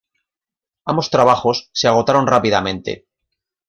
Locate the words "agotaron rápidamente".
1.87-3.05